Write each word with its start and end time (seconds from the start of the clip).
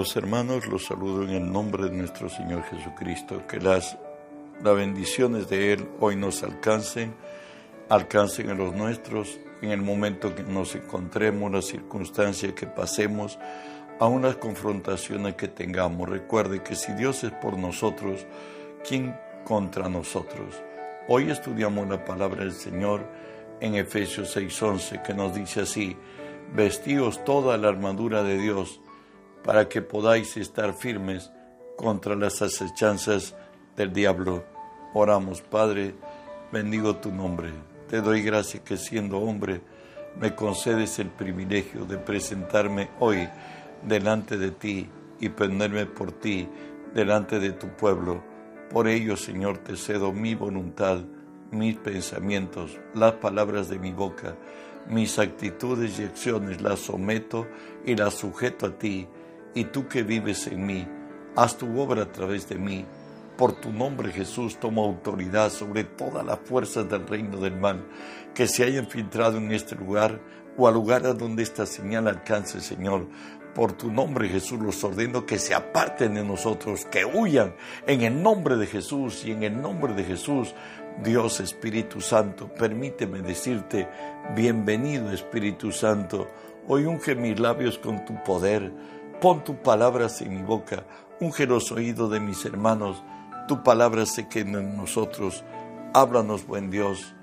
Amados 0.00 0.16
hermanos, 0.16 0.66
los 0.66 0.86
saludo 0.86 1.24
en 1.24 1.28
el 1.28 1.52
nombre 1.52 1.84
de 1.84 1.90
nuestro 1.90 2.30
Señor 2.30 2.62
Jesucristo. 2.62 3.46
Que 3.46 3.60
las, 3.60 3.98
las 4.64 4.74
bendiciones 4.74 5.50
de 5.50 5.74
Él 5.74 5.90
hoy 6.00 6.16
nos 6.16 6.42
alcancen, 6.42 7.12
alcancen 7.90 8.48
a 8.48 8.54
los 8.54 8.74
nuestros 8.74 9.38
en 9.60 9.72
el 9.72 9.82
momento 9.82 10.34
que 10.34 10.42
nos 10.42 10.74
encontremos, 10.74 11.52
la 11.52 11.60
circunstancia 11.60 12.54
que 12.54 12.66
pasemos, 12.66 13.38
a 13.98 14.06
unas 14.06 14.36
confrontaciones 14.36 15.34
que 15.34 15.48
tengamos. 15.48 16.08
Recuerde 16.08 16.62
que 16.62 16.76
si 16.76 16.94
Dios 16.94 17.22
es 17.22 17.32
por 17.32 17.58
nosotros, 17.58 18.24
¿quién 18.88 19.14
contra 19.44 19.90
nosotros? 19.90 20.62
Hoy 21.08 21.30
estudiamos 21.30 21.86
la 21.86 22.02
palabra 22.06 22.44
del 22.44 22.52
Señor 22.52 23.06
en 23.60 23.74
Efesios 23.74 24.34
6:11 24.34 25.02
que 25.02 25.12
nos 25.12 25.34
dice 25.34 25.60
así, 25.60 25.94
vestíos 26.54 27.22
toda 27.22 27.58
la 27.58 27.68
armadura 27.68 28.22
de 28.22 28.38
Dios 28.38 28.80
para 29.44 29.68
que 29.68 29.82
podáis 29.82 30.36
estar 30.36 30.74
firmes 30.74 31.30
contra 31.76 32.14
las 32.14 32.42
acechanzas 32.42 33.34
del 33.76 33.92
diablo. 33.92 34.44
Oramos, 34.94 35.40
Padre, 35.40 35.94
bendigo 36.52 36.96
tu 36.96 37.10
nombre. 37.10 37.50
Te 37.88 38.00
doy 38.00 38.22
gracias 38.22 38.62
que 38.62 38.76
siendo 38.76 39.18
hombre 39.18 39.60
me 40.18 40.34
concedes 40.34 40.98
el 40.98 41.08
privilegio 41.08 41.84
de 41.84 41.96
presentarme 41.96 42.90
hoy 42.98 43.28
delante 43.82 44.36
de 44.36 44.50
ti 44.50 44.88
y 45.20 45.28
ponerme 45.28 45.86
por 45.86 46.12
ti 46.12 46.48
delante 46.94 47.38
de 47.38 47.52
tu 47.52 47.68
pueblo. 47.68 48.22
Por 48.70 48.88
ello, 48.88 49.16
Señor, 49.16 49.58
te 49.58 49.76
cedo 49.76 50.12
mi 50.12 50.34
voluntad, 50.34 51.00
mis 51.50 51.76
pensamientos, 51.76 52.78
las 52.94 53.14
palabras 53.14 53.68
de 53.68 53.78
mi 53.78 53.92
boca, 53.92 54.36
mis 54.88 55.18
actitudes 55.18 55.98
y 55.98 56.04
acciones 56.04 56.60
las 56.60 56.80
someto 56.80 57.46
y 57.84 57.96
las 57.96 58.14
sujeto 58.14 58.66
a 58.66 58.78
ti 58.78 59.08
y 59.54 59.64
tú 59.64 59.88
que 59.88 60.02
vives 60.02 60.46
en 60.46 60.66
mí, 60.66 60.86
haz 61.36 61.56
tu 61.56 61.80
obra 61.80 62.02
a 62.02 62.12
través 62.12 62.48
de 62.48 62.56
mí. 62.56 62.84
Por 63.36 63.52
tu 63.52 63.72
nombre 63.72 64.12
Jesús 64.12 64.58
toma 64.60 64.82
autoridad 64.82 65.50
sobre 65.50 65.84
todas 65.84 66.24
las 66.24 66.38
fuerzas 66.40 66.88
del 66.88 67.06
reino 67.06 67.38
del 67.38 67.56
mal 67.56 67.86
que 68.34 68.46
se 68.46 68.64
hayan 68.64 68.86
filtrado 68.86 69.38
en 69.38 69.50
este 69.52 69.74
lugar 69.74 70.20
o 70.56 70.68
al 70.68 70.74
lugar 70.74 71.06
a 71.06 71.14
donde 71.14 71.42
esta 71.42 71.64
señal 71.64 72.06
alcance, 72.06 72.60
Señor. 72.60 73.06
Por 73.54 73.72
tu 73.72 73.90
nombre 73.90 74.28
Jesús 74.28 74.60
los 74.60 74.84
ordeno 74.84 75.26
que 75.26 75.38
se 75.38 75.54
aparten 75.54 76.14
de 76.14 76.22
nosotros, 76.22 76.84
que 76.84 77.04
huyan 77.04 77.54
en 77.86 78.02
el 78.02 78.22
nombre 78.22 78.56
de 78.56 78.66
Jesús 78.66 79.24
y 79.24 79.32
en 79.32 79.42
el 79.42 79.60
nombre 79.60 79.94
de 79.94 80.04
Jesús. 80.04 80.54
Dios 81.02 81.40
Espíritu 81.40 82.00
Santo, 82.00 82.52
permíteme 82.52 83.22
decirte, 83.22 83.88
bienvenido 84.36 85.10
Espíritu 85.10 85.72
Santo. 85.72 86.28
Hoy 86.68 86.84
unge 86.84 87.14
mis 87.14 87.40
labios 87.40 87.78
con 87.78 88.04
tu 88.04 88.22
poder 88.22 88.70
Pon 89.20 89.44
tu 89.44 89.56
palabras 89.56 90.22
en 90.22 90.34
mi 90.34 90.42
boca, 90.42 90.86
unge 91.20 91.44
los 91.44 91.70
oídos 91.72 92.10
de 92.10 92.20
mis 92.20 92.42
hermanos, 92.46 93.02
tu 93.46 93.62
palabra 93.62 94.06
se 94.06 94.28
quede 94.28 94.58
en 94.58 94.78
nosotros. 94.78 95.44
Háblanos, 95.92 96.46
buen 96.46 96.70
Dios, 96.70 97.14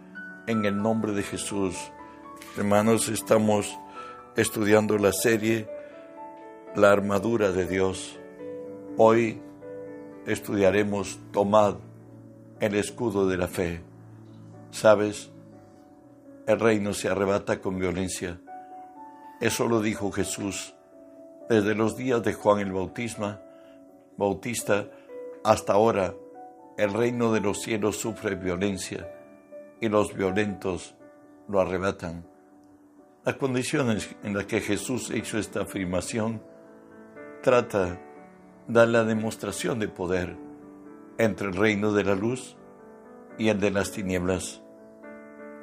en 0.45 0.65
el 0.65 0.79
nombre 0.79 1.13
de 1.13 1.23
Jesús. 1.23 1.75
Hermanos, 2.55 3.09
estamos 3.09 3.79
estudiando 4.35 4.99
la 4.99 5.11
serie 5.11 5.67
La 6.75 6.91
armadura 6.91 7.51
de 7.51 7.65
Dios. 7.65 8.19
Hoy 8.97 9.41
estudiaremos 10.27 11.17
Tomad 11.31 11.77
el 12.59 12.75
escudo 12.75 13.27
de 13.27 13.37
la 13.37 13.47
fe. 13.47 13.81
¿Sabes? 14.69 15.31
El 16.45 16.59
reino 16.59 16.93
se 16.93 17.09
arrebata 17.09 17.59
con 17.59 17.79
violencia. 17.79 18.39
Eso 19.41 19.67
lo 19.67 19.81
dijo 19.81 20.11
Jesús 20.11 20.76
desde 21.49 21.75
los 21.75 21.95
días 21.95 22.21
de 22.23 22.33
Juan 22.33 22.59
el 22.59 22.71
Bautisma, 22.71 23.41
Bautista 24.17 24.89
hasta 25.43 25.73
ahora, 25.73 26.13
el 26.77 26.93
reino 26.93 27.31
de 27.31 27.39
los 27.39 27.61
cielos 27.61 27.97
sufre 27.97 28.35
violencia 28.35 29.09
y 29.79 29.89
los 29.89 30.13
violentos 30.13 30.95
lo 31.47 31.59
arrebatan. 31.59 32.25
Las 33.23 33.35
condiciones 33.35 34.15
en 34.23 34.33
las 34.33 34.45
que 34.45 34.61
Jesús 34.61 35.11
hizo 35.11 35.37
esta 35.37 35.61
afirmación 35.61 36.41
trata 37.41 37.99
de 38.67 38.87
la 38.87 39.03
demostración 39.03 39.79
de 39.79 39.87
poder 39.87 40.35
entre 41.17 41.47
el 41.47 41.55
reino 41.55 41.93
de 41.93 42.03
la 42.03 42.15
luz 42.15 42.57
y 43.37 43.49
el 43.49 43.59
de 43.59 43.71
las 43.71 43.91
tinieblas. 43.91 44.61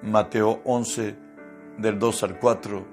Mateo 0.03 0.61
11, 0.65 1.17
del 1.79 1.99
2 1.99 2.23
al 2.23 2.39
4, 2.39 2.87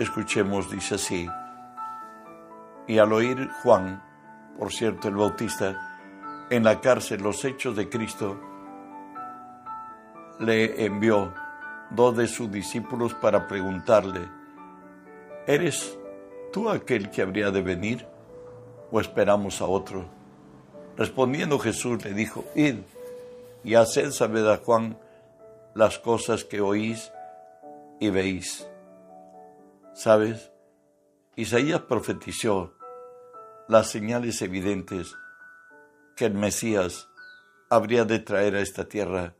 escuchemos, 0.00 0.70
dice 0.70 0.96
así, 0.96 1.28
y 2.88 2.98
al 2.98 3.12
oír 3.12 3.48
Juan, 3.62 4.02
por 4.58 4.72
cierto 4.72 5.08
el 5.08 5.16
Bautista, 5.16 6.46
en 6.50 6.64
la 6.64 6.80
cárcel 6.80 7.22
los 7.22 7.44
hechos 7.44 7.76
de 7.76 7.88
Cristo, 7.88 8.40
le 10.40 10.84
envió 10.86 11.34
dos 11.90 12.16
de 12.16 12.26
sus 12.26 12.50
discípulos 12.50 13.12
para 13.14 13.46
preguntarle, 13.46 14.26
¿eres 15.46 15.98
tú 16.50 16.70
aquel 16.70 17.10
que 17.10 17.22
habría 17.22 17.50
de 17.50 17.60
venir 17.60 18.06
o 18.90 19.00
esperamos 19.00 19.60
a 19.60 19.66
otro? 19.66 20.06
Respondiendo 20.96 21.58
Jesús 21.58 22.02
le 22.04 22.14
dijo, 22.14 22.44
id 22.54 22.78
y 23.62 23.74
haced 23.74 24.12
saber 24.12 24.48
a 24.48 24.56
Juan 24.56 24.98
las 25.74 25.98
cosas 25.98 26.42
que 26.44 26.62
oís 26.62 27.12
y 28.00 28.08
veis. 28.08 28.66
¿Sabes? 29.94 30.50
Isaías 31.36 31.82
profetizó 31.82 32.77
las 33.68 33.90
señales 33.90 34.40
evidentes 34.40 35.14
que 36.16 36.24
el 36.24 36.34
Mesías 36.34 37.10
habría 37.68 38.06
de 38.06 38.18
traer 38.18 38.56
a 38.56 38.60
esta 38.60 38.88
tierra 38.88 39.34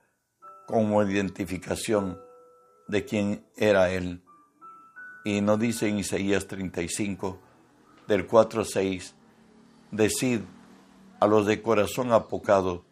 como 0.66 1.02
identificación 1.02 2.20
de 2.88 3.06
quién 3.06 3.46
era 3.56 3.90
Él. 3.90 4.22
Y 5.24 5.40
nos 5.40 5.58
dice 5.58 5.88
en 5.88 5.98
Isaías 5.98 6.46
35, 6.46 7.38
del 8.06 8.26
4 8.26 8.60
a 8.60 8.64
6, 8.66 9.14
Decid 9.90 10.40
a 11.20 11.26
los 11.26 11.46
de 11.46 11.62
corazón 11.62 12.12
apocado, 12.12 12.84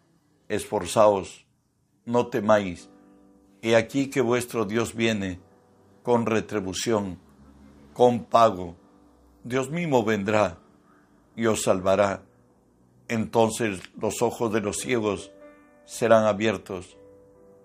esforzaos, 0.48 1.46
no 2.06 2.28
temáis, 2.28 2.88
he 3.60 3.76
aquí 3.76 4.08
que 4.08 4.22
vuestro 4.22 4.64
Dios 4.64 4.94
viene 4.94 5.38
con 6.02 6.24
retribución, 6.24 7.18
con 7.92 8.24
pago. 8.24 8.74
Dios 9.44 9.70
mismo 9.70 10.02
vendrá 10.02 10.58
y 11.36 11.46
os 11.46 11.62
salvará. 11.62 12.22
Entonces 13.08 13.80
los 14.00 14.22
ojos 14.22 14.52
de 14.52 14.60
los 14.60 14.78
ciegos 14.78 15.30
serán 15.84 16.24
abiertos, 16.24 16.96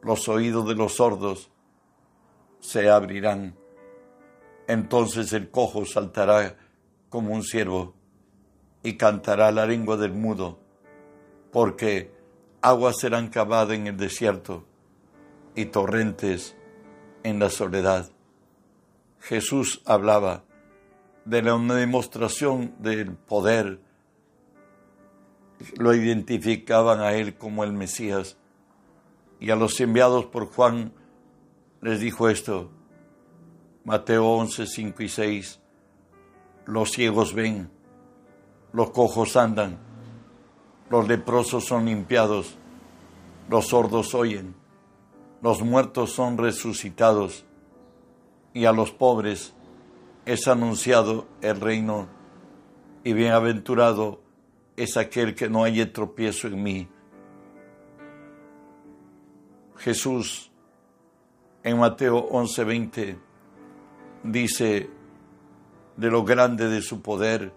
los 0.03 0.27
oídos 0.27 0.67
de 0.67 0.75
los 0.75 0.95
sordos 0.95 1.49
se 2.59 2.89
abrirán. 2.89 3.55
Entonces 4.67 5.33
el 5.33 5.49
cojo 5.49 5.85
saltará 5.85 6.55
como 7.09 7.33
un 7.33 7.43
ciervo 7.43 7.95
y 8.83 8.97
cantará 8.97 9.51
la 9.51 9.65
lengua 9.65 9.97
del 9.97 10.13
mudo, 10.13 10.59
porque 11.51 12.11
aguas 12.61 12.97
serán 12.99 13.29
cavadas 13.29 13.75
en 13.75 13.87
el 13.87 13.97
desierto 13.97 14.65
y 15.55 15.65
torrentes 15.65 16.55
en 17.23 17.39
la 17.39 17.49
soledad. 17.49 18.11
Jesús 19.19 19.81
hablaba 19.85 20.43
de 21.31 21.41
la 21.41 21.57
demostración 21.57 22.75
del 22.79 23.13
poder. 23.13 23.79
Lo 25.77 25.93
identificaban 25.93 26.99
a 26.99 27.13
él 27.13 27.37
como 27.37 27.63
el 27.63 27.71
Mesías. 27.71 28.35
Y 29.39 29.49
a 29.49 29.55
los 29.55 29.79
enviados 29.79 30.25
por 30.25 30.47
Juan 30.47 30.91
les 31.81 32.01
dijo 32.01 32.27
esto. 32.27 32.69
Mateo 33.85 34.27
11, 34.27 34.67
5 34.67 35.03
y 35.03 35.07
6. 35.07 35.59
Los 36.65 36.91
ciegos 36.91 37.33
ven, 37.33 37.71
los 38.73 38.89
cojos 38.89 39.37
andan, 39.37 39.79
los 40.89 41.07
leprosos 41.07 41.63
son 41.63 41.85
limpiados, 41.85 42.57
los 43.49 43.67
sordos 43.67 44.13
oyen, 44.13 44.53
los 45.41 45.63
muertos 45.63 46.11
son 46.11 46.37
resucitados, 46.37 47.45
y 48.53 48.65
a 48.65 48.73
los 48.73 48.91
pobres 48.91 49.55
es 50.25 50.47
anunciado 50.47 51.27
el 51.41 51.59
reino 51.59 52.07
y 53.03 53.13
bienaventurado 53.13 54.21
es 54.77 54.97
aquel 54.97 55.35
que 55.35 55.49
no 55.49 55.63
haya 55.63 55.91
tropiezo 55.91 56.47
en 56.47 56.63
mí. 56.63 56.87
Jesús 59.77 60.51
en 61.63 61.79
Mateo 61.79 62.27
11:20 62.29 63.17
dice 64.23 64.89
de 65.97 66.11
lo 66.11 66.23
grande 66.23 66.69
de 66.69 66.81
su 66.81 67.01
poder 67.01 67.53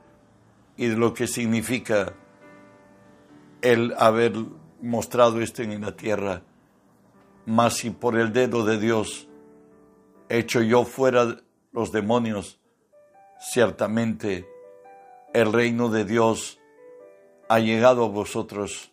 y 0.77 0.87
de 0.87 0.97
lo 0.97 1.15
que 1.15 1.27
significa 1.27 2.15
el 3.61 3.95
haber 3.99 4.33
mostrado 4.81 5.41
esto 5.41 5.63
en 5.63 5.81
la 5.81 5.97
tierra. 5.97 6.43
Mas 7.47 7.75
si 7.75 7.91
por 7.91 8.19
el 8.19 8.33
dedo 8.33 8.65
de 8.65 8.79
Dios 8.79 9.29
hecho 10.29 10.63
yo 10.63 10.85
fuera 10.85 11.44
los 11.75 11.91
demonios, 11.93 12.61
ciertamente 13.38 14.49
el 15.35 15.53
reino 15.53 15.91
de 15.91 16.05
Dios 16.05 16.61
ha 17.49 17.59
llegado 17.59 18.05
a 18.05 18.09
vosotros. 18.09 18.93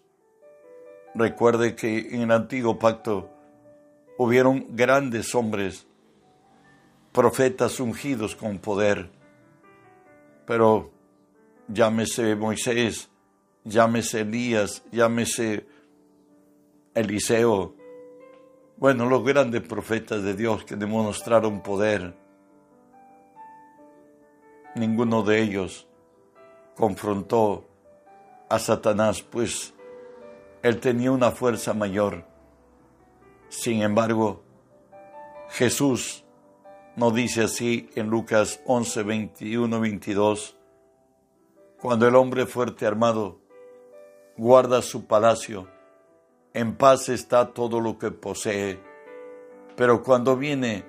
Recuerde 1.13 1.75
que 1.75 2.09
en 2.15 2.21
el 2.21 2.31
antiguo 2.31 2.79
pacto 2.79 3.29
hubieron 4.17 4.75
grandes 4.75 5.35
hombres, 5.35 5.85
profetas 7.11 7.79
ungidos 7.79 8.35
con 8.35 8.57
poder, 8.57 9.11
pero 10.47 10.89
llámese 11.67 12.35
Moisés, 12.35 13.09
llámese 13.63 14.21
Elías, 14.21 14.83
llámese 14.91 15.67
Eliseo, 16.95 17.75
bueno, 18.77 19.05
los 19.05 19.23
grandes 19.23 19.61
profetas 19.61 20.23
de 20.23 20.33
Dios 20.33 20.63
que 20.65 20.75
demostraron 20.75 21.61
poder, 21.61 22.15
ninguno 24.75 25.23
de 25.23 25.41
ellos 25.41 25.87
confrontó 26.75 27.67
a 28.49 28.59
Satanás, 28.59 29.21
pues 29.21 29.73
él 30.63 30.79
tenía 30.79 31.11
una 31.11 31.31
fuerza 31.31 31.73
mayor. 31.73 32.25
Sin 33.49 33.81
embargo, 33.81 34.43
Jesús 35.49 36.23
nos 36.95 37.13
dice 37.13 37.43
así 37.43 37.89
en 37.95 38.09
Lucas 38.09 38.61
11, 38.65 39.03
21, 39.03 39.79
22, 39.79 40.57
cuando 41.81 42.07
el 42.07 42.15
hombre 42.15 42.45
fuerte 42.45 42.85
armado 42.85 43.39
guarda 44.37 44.81
su 44.81 45.05
palacio, 45.05 45.67
en 46.53 46.75
paz 46.75 47.09
está 47.09 47.53
todo 47.53 47.79
lo 47.79 47.97
que 47.97 48.11
posee, 48.11 48.79
pero 49.75 50.03
cuando 50.03 50.35
viene 50.35 50.85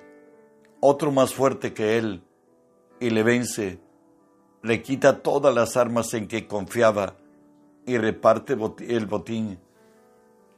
otro 0.81 1.11
más 1.11 1.33
fuerte 1.33 1.73
que 1.73 1.97
él 1.97 2.23
y 3.03 3.09
le 3.09 3.21
vence, 3.21 3.81
le 4.61 4.81
quita 4.81 5.21
todas 5.21 5.53
las 5.53 5.75
armas 5.75 6.13
en 6.13 6.25
que 6.25 6.47
confiaba 6.47 7.17
y 7.85 7.97
reparte 7.97 8.53
el 8.87 9.07
botín. 9.07 9.59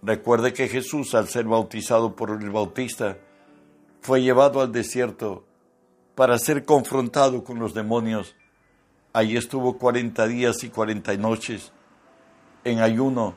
Recuerde 0.04 0.54
que 0.54 0.68
Jesús, 0.68 1.16
al 1.16 1.28
ser 1.28 1.46
bautizado 1.46 2.16
por 2.16 2.30
el 2.30 2.52
Bautista, 2.52 3.18
fue 4.02 4.22
llevado 4.22 4.62
al 4.62 4.72
desierto 4.72 5.44
para 6.14 6.38
ser 6.38 6.66
confrontado 6.66 7.44
con 7.44 7.58
los 7.58 7.74
demonios. 7.74 8.36
Allí 9.12 9.38
estuvo 9.38 9.80
cuarenta 9.80 10.28
días 10.28 10.64
y 10.64 10.70
cuarenta 10.70 11.18
noches 11.18 11.74
en 12.64 12.80
ayuno 12.80 13.34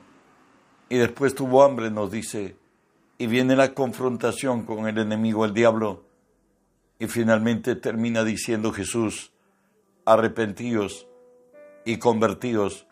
y 0.90 0.99
después 0.99 1.34
tuvo 1.34 1.62
hambre, 1.62 1.90
nos 1.90 2.11
dice, 2.11 2.58
y 3.16 3.26
viene 3.26 3.56
la 3.56 3.72
confrontación 3.72 4.66
con 4.66 4.87
el 4.87 4.99
enemigo, 4.99 5.46
el 5.46 5.54
diablo, 5.54 6.07
y 6.98 7.06
finalmente 7.06 7.76
termina 7.76 8.24
diciendo 8.24 8.72
Jesús, 8.72 9.32
arrepentíos 10.04 11.06
y 11.84 11.98
convertíos, 11.98 12.86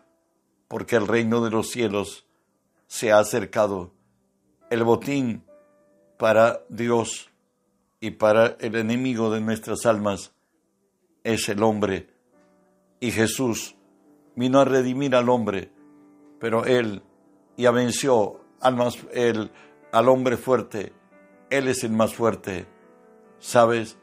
porque 0.69 0.97
el 0.97 1.07
reino 1.07 1.45
de 1.45 1.51
los 1.51 1.71
cielos 1.71 2.27
se 2.87 3.13
ha 3.13 3.19
acercado. 3.19 3.93
El 4.71 4.85
botín 4.85 5.45
para 6.19 6.61
Dios 6.69 7.31
y 8.01 8.13
para 8.13 8.57
el 8.61 8.77
enemigo 8.77 9.31
de 9.31 9.41
nuestras 9.41 9.87
almas 9.87 10.33
es 11.25 11.49
el 11.49 11.63
hombre. 11.63 12.09
Y 13.01 13.11
Jesús 13.11 13.77
vino 14.35 14.61
a 14.61 14.65
redimir 14.65 15.15
al 15.15 15.29
hombre, 15.29 15.73
pero 16.39 16.65
Él 16.65 17.03
ya 17.57 17.71
venció 17.71 18.41
al, 18.61 18.77
más, 18.77 18.95
al 19.93 20.09
hombre 20.09 20.37
fuerte. 20.37 20.93
Él 21.51 21.69
es 21.69 21.85
el 21.85 21.93
más 21.93 22.15
fuerte. 22.15 22.67
¿Sabes? 23.39 23.97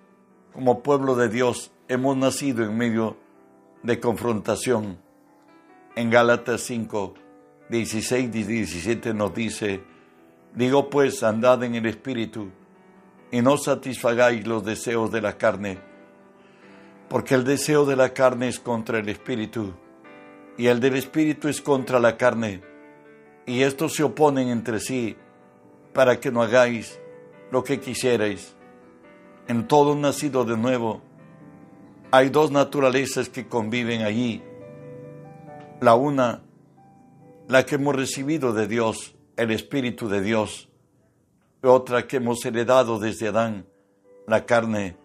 Como 0.54 0.84
pueblo 0.84 1.16
de 1.16 1.30
Dios 1.30 1.72
hemos 1.88 2.16
nacido 2.18 2.64
en 2.64 2.78
medio 2.78 3.18
de 3.82 4.00
confrontación. 4.00 4.98
En 5.96 6.10
Gálatas 6.10 6.62
5, 6.62 7.14
16 7.70 8.36
y 8.36 8.44
17 8.44 9.14
nos 9.14 9.34
dice, 9.34 9.84
digo 10.56 10.90
pues, 10.90 11.24
andad 11.24 11.64
en 11.64 11.76
el 11.76 11.86
Espíritu 11.86 12.50
y 13.32 13.42
no 13.42 13.58
satisfagáis 13.58 14.46
los 14.46 14.64
deseos 14.64 15.12
de 15.12 15.22
la 15.22 15.38
carne, 15.38 15.80
porque 17.10 17.36
el 17.36 17.44
deseo 17.44 17.86
de 17.86 17.96
la 17.96 18.14
carne 18.14 18.48
es 18.48 18.60
contra 18.60 19.00
el 19.00 19.10
Espíritu 19.10 19.74
y 20.58 20.68
el 20.68 20.80
del 20.80 20.96
Espíritu 20.96 21.48
es 21.48 21.62
contra 21.62 22.00
la 22.00 22.16
carne, 22.16 22.62
y 23.46 23.64
estos 23.64 23.94
se 23.94 24.04
oponen 24.04 24.50
entre 24.50 24.80
sí 24.80 25.18
para 25.94 26.20
que 26.20 26.32
no 26.32 26.42
hagáis 26.42 27.00
lo 27.52 27.64
que 27.64 27.80
quisierais. 27.80 28.56
En 29.48 29.68
todo 29.68 29.96
nacido 29.96 30.46
de 30.46 30.56
nuevo, 30.56 31.02
hay 32.12 32.30
dos 32.30 32.52
naturalezas 32.52 33.28
que 33.28 33.48
conviven 33.48 34.04
allí. 34.04 34.42
La 35.82 35.96
una, 35.96 36.44
la 37.50 37.66
que 37.66 37.76
hemos 37.76 37.96
recibido 37.96 38.54
de 38.54 38.68
Dios, 38.68 39.16
el 39.36 39.52
Espíritu 39.52 40.08
de 40.08 40.22
Dios. 40.22 40.70
Otra 41.62 42.08
que 42.08 42.18
hemos 42.18 42.46
heredado 42.46 43.00
desde 43.00 43.28
Adán, 43.28 43.66
la 44.28 44.46
carne. 44.46 44.96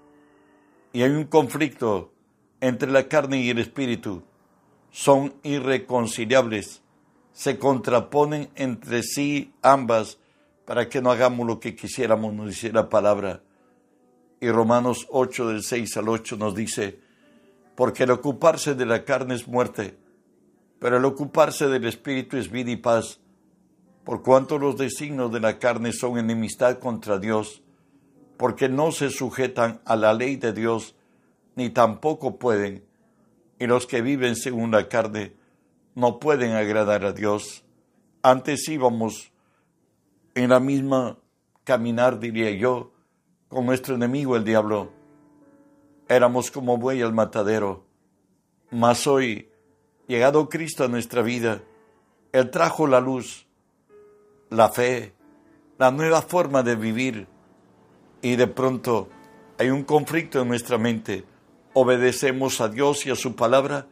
Y 0.93 1.03
hay 1.03 1.11
un 1.11 1.25
conflicto 1.25 2.13
entre 2.61 2.91
la 2.91 3.09
carne 3.09 3.41
y 3.41 3.51
el 3.51 3.59
Espíritu. 3.59 4.23
Son 4.91 5.35
irreconciliables. 5.43 6.83
Se 7.33 7.59
contraponen 7.59 8.51
entre 8.55 9.03
sí 9.03 9.53
ambas 9.63 10.19
para 10.65 10.89
que 10.89 11.01
no 11.01 11.11
hagamos 11.11 11.47
lo 11.47 11.59
que 11.59 11.75
quisiéramos, 11.75 12.35
nos 12.35 12.49
dice 12.49 12.73
la 12.73 12.89
palabra. 12.89 13.43
Y 14.41 14.51
Romanos 14.51 15.07
8 15.11 15.49
del 15.49 15.63
6 15.63 15.97
al 15.97 16.09
8 16.09 16.37
nos 16.37 16.55
dice, 16.55 17.01
porque 17.75 18.05
el 18.05 18.11
ocuparse 18.11 18.75
de 18.75 18.87
la 18.87 19.05
carne 19.05 19.35
es 19.35 19.49
muerte, 19.49 19.97
pero 20.79 20.97
el 20.97 21.05
ocuparse 21.05 21.69
del 21.69 21.85
Espíritu 21.87 22.37
es 22.37 22.51
vida 22.51 22.71
y 22.71 22.77
paz, 22.77 23.21
por 24.05 24.23
cuanto 24.23 24.59
los 24.59 24.77
designios 24.77 25.33
de 25.33 25.41
la 25.41 25.59
carne 25.59 25.93
son 25.93 26.19
enemistad 26.19 26.79
contra 26.79 27.19
Dios, 27.19 27.63
porque 28.37 28.69
no 28.69 28.93
se 28.93 29.11
sujetan 29.11 29.81
a 29.85 29.97
la 29.97 30.15
ley 30.15 30.37
de 30.37 30.53
Dios, 30.53 30.95
ni 31.57 31.71
tampoco 31.71 32.39
pueden, 32.39 32.85
y 33.59 33.67
los 33.67 33.87
que 33.87 34.03
viven 34.03 34.37
según 34.37 34.71
la 34.71 34.89
carne 34.89 35.35
no 35.95 36.21
pueden 36.21 36.53
agradar 36.53 37.05
a 37.05 37.13
Dios. 37.13 37.65
Antes 38.23 38.69
íbamos 38.69 39.33
en 40.35 40.51
la 40.51 40.61
misma 40.61 41.19
caminar, 41.65 42.21
diría 42.21 42.53
yo, 42.53 42.93
con 43.49 43.67
nuestro 43.67 43.95
enemigo 43.95 44.37
el 44.37 44.45
diablo. 44.45 44.91
Éramos 46.09 46.51
como 46.51 46.79
buey 46.79 47.03
al 47.03 47.13
matadero. 47.13 47.85
Mas 48.71 49.07
hoy, 49.07 49.51
llegado 50.07 50.49
Cristo 50.49 50.85
a 50.85 50.89
nuestra 50.89 51.23
vida, 51.23 51.63
Él 52.33 52.51
trajo 52.51 52.87
la 52.87 53.01
luz, 53.01 53.47
la 54.51 54.69
fe, 54.69 55.15
la 55.79 55.91
nueva 55.91 56.23
forma 56.23 56.63
de 56.63 56.77
vivir. 56.77 57.27
Y 58.21 58.37
de 58.37 58.47
pronto 58.47 59.09
hay 59.59 59.71
un 59.71 59.85
conflicto 59.85 60.43
en 60.43 60.49
nuestra 60.49 60.79
mente. 60.79 61.25
¿Obedecemos 61.73 62.61
a 62.61 62.69
Dios 62.69 63.07
y 63.07 63.11
a 63.11 63.17
su 63.17 63.37
palabra? 63.37 63.87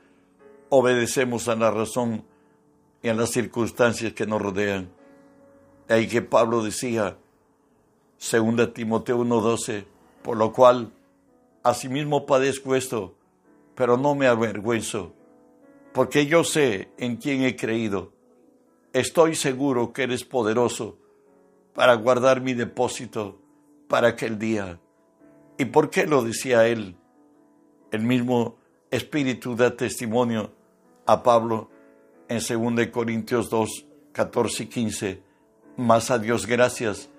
¿Obedecemos 0.69 1.49
a 1.49 1.57
la 1.57 1.71
razón 1.71 2.25
y 3.03 3.09
a 3.09 3.15
las 3.15 3.31
circunstancias 3.31 4.13
que 4.13 4.27
nos 4.27 4.43
rodean? 4.43 4.91
Ahí 5.89 6.09
que 6.09 6.23
Pablo 6.23 6.65
decía, 6.65 7.17
Segunda 8.19 8.73
Timoteo 8.73 9.19
1:12, 9.19 9.85
por 10.23 10.37
lo 10.37 10.53
cual 10.53 10.93
asimismo 11.63 12.25
padezco 12.25 12.75
esto, 12.75 13.15
pero 13.75 13.97
no 13.97 14.15
me 14.15 14.27
avergüenzo, 14.27 15.13
porque 15.93 16.27
yo 16.27 16.43
sé 16.43 16.91
en 16.97 17.17
quién 17.17 17.43
he 17.43 17.57
creído. 17.57 18.13
Estoy 18.93 19.35
seguro 19.35 19.93
que 19.93 20.05
eres 20.05 20.25
poderoso 20.25 20.97
para 21.75 21.95
guardar 21.95 22.41
mi 22.41 22.55
depósito 22.55 23.39
para 23.89 24.09
aquel 24.09 24.39
día. 24.39 24.81
¿Y 25.59 25.67
por 25.67 25.91
qué 25.91 26.07
lo 26.07 26.23
decía 26.23 26.67
él? 26.67 26.97
El 27.91 28.03
mismo 28.03 28.57
Espíritu 28.91 29.55
da 29.57 29.77
testimonio 29.77 30.53
a 31.05 31.23
Pablo 31.23 31.71
en 32.29 32.39
2 32.39 32.87
Corintios 32.87 33.51
2, 33.51 33.87
14 34.13 34.63
y 34.63 34.67
15. 34.67 35.23
Más 35.77 36.11
a 36.11 36.19
Dios 36.19 36.47
gracias 36.47 37.11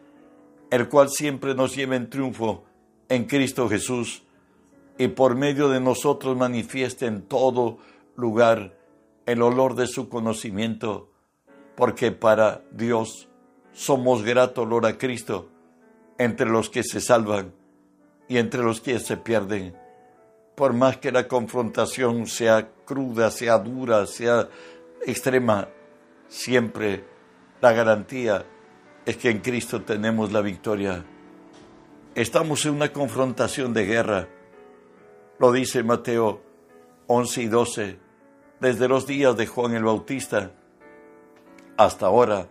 el 0.69 0.89
cual 0.89 1.09
siempre 1.09 1.55
nos 1.55 1.75
lleva 1.75 1.95
en 1.95 2.09
triunfo 2.09 2.65
en 3.09 3.25
Cristo 3.25 3.69
Jesús 3.69 4.23
y 4.97 5.07
por 5.09 5.35
medio 5.35 5.69
de 5.69 5.79
nosotros 5.79 6.35
manifiesta 6.35 7.05
en 7.05 7.21
todo 7.21 7.77
lugar 8.15 8.77
el 9.25 9.41
olor 9.41 9.75
de 9.75 9.87
su 9.87 10.09
conocimiento, 10.09 11.09
porque 11.75 12.11
para 12.11 12.63
Dios 12.71 13.29
somos 13.73 14.23
grato 14.23 14.63
olor 14.63 14.85
a 14.85 14.97
Cristo 14.97 15.49
entre 16.17 16.49
los 16.49 16.69
que 16.69 16.83
se 16.83 16.99
salvan 16.99 17.53
y 18.27 18.37
entre 18.37 18.63
los 18.63 18.81
que 18.81 18.99
se 18.99 19.17
pierden. 19.17 19.77
Por 20.55 20.73
más 20.73 20.97
que 20.97 21.11
la 21.11 21.27
confrontación 21.27 22.25
sea 22.25 22.71
cruda, 22.85 23.29
sea 23.29 23.59
dura, 23.59 24.07
sea 24.07 24.49
extrema, 25.05 25.69
siempre 26.27 27.05
la 27.61 27.73
garantía 27.73 28.45
es 29.07 29.15
que 29.15 29.29
en 29.29 29.39
Cristo 29.39 29.83
tenemos 29.83 30.33
la 30.33 30.41
victoria. 30.41 31.05
Estamos 32.13 32.65
en 32.65 32.73
una 32.73 32.91
confrontación 32.91 33.73
de 33.73 33.85
guerra. 33.85 34.27
Lo 35.39 35.53
dice 35.53 35.81
Mateo 35.81 36.41
11 37.07 37.41
y 37.41 37.47
12. 37.47 37.99
desde 38.59 38.87
los 38.89 39.07
días 39.07 39.37
de 39.37 39.47
Juan 39.47 39.75
el 39.75 39.85
Bautista 39.85 40.51
hasta 41.77 42.07
ahora, 42.07 42.49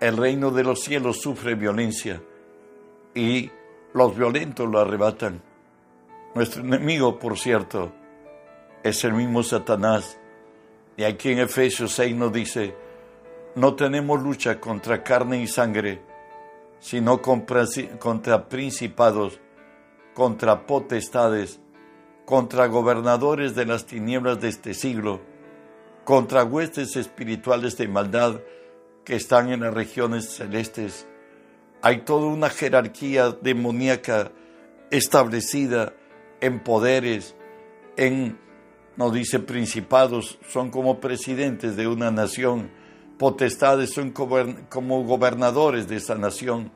el 0.00 0.16
reino 0.16 0.50
de 0.50 0.64
los 0.64 0.80
cielos 0.82 1.20
sufre 1.20 1.54
violencia 1.54 2.20
y 3.14 3.52
los 3.94 4.16
violentos 4.16 4.68
lo 4.68 4.80
arrebatan. 4.80 5.40
Nuestro 6.34 6.62
enemigo, 6.62 7.16
por 7.20 7.38
cierto, 7.38 7.92
es 8.82 9.04
el 9.04 9.12
mismo 9.12 9.44
Satanás. 9.44 10.18
Y 10.96 11.04
aquí 11.04 11.30
en 11.30 11.38
Efesios 11.38 11.92
6 11.92 12.16
nos 12.16 12.32
dice, 12.32 12.74
no 13.56 13.74
tenemos 13.74 14.22
lucha 14.22 14.60
contra 14.60 15.02
carne 15.02 15.42
y 15.42 15.46
sangre, 15.46 16.02
sino 16.78 17.22
contra 17.22 18.48
principados, 18.48 19.40
contra 20.14 20.66
potestades, 20.66 21.58
contra 22.26 22.66
gobernadores 22.66 23.54
de 23.54 23.64
las 23.64 23.86
tinieblas 23.86 24.40
de 24.40 24.48
este 24.48 24.74
siglo, 24.74 25.22
contra 26.04 26.44
huestes 26.44 26.96
espirituales 26.96 27.78
de 27.78 27.88
maldad 27.88 28.40
que 29.04 29.16
están 29.16 29.50
en 29.50 29.60
las 29.60 29.72
regiones 29.72 30.28
celestes. 30.28 31.08
Hay 31.80 32.02
toda 32.02 32.26
una 32.26 32.50
jerarquía 32.50 33.30
demoníaca 33.30 34.32
establecida 34.90 35.94
en 36.42 36.60
poderes, 36.62 37.34
en, 37.96 38.38
nos 38.96 39.14
dice, 39.14 39.38
principados, 39.38 40.38
son 40.46 40.70
como 40.70 41.00
presidentes 41.00 41.74
de 41.76 41.88
una 41.88 42.10
nación, 42.10 42.70
potestades 43.18 43.92
son 43.92 44.10
como 44.10 45.04
gobernadores 45.04 45.88
de 45.88 45.96
esa 45.96 46.14
nación. 46.16 46.70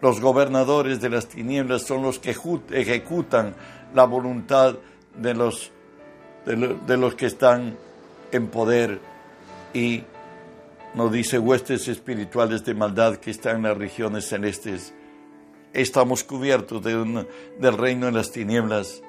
Los 0.00 0.20
gobernadores 0.20 1.00
de 1.00 1.10
las 1.10 1.28
tinieblas 1.28 1.82
son 1.82 2.02
los 2.02 2.18
que 2.18 2.30
ejecutan 2.30 3.54
la 3.94 4.04
voluntad 4.04 4.76
de 5.16 5.34
los, 5.34 5.72
de, 6.46 6.96
los 6.96 7.14
que 7.14 7.26
están 7.26 7.76
en 8.30 8.46
poder 8.46 9.00
y 9.74 10.04
nos 10.94 11.12
dice 11.12 11.38
huestes 11.38 11.88
espirituales 11.88 12.64
de 12.64 12.74
maldad 12.74 13.16
que 13.16 13.30
están 13.30 13.56
en 13.56 13.62
las 13.64 13.76
regiones 13.76 14.28
celestes. 14.28 14.94
Estamos 15.72 16.24
cubiertos 16.24 16.82
de 16.82 17.26
del 17.58 17.76
reino 17.76 18.06
de 18.06 18.12
las 18.12 18.30
tinieblas 18.30 19.02